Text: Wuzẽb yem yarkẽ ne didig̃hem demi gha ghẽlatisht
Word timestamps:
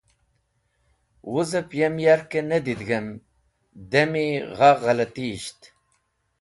Wuzẽb 1.31 1.69
yem 1.79 1.95
yarkẽ 2.03 2.41
ne 2.49 2.57
didig̃hem 2.65 3.07
demi 3.91 4.25
gha 4.57 4.71
ghẽlatisht 4.81 5.59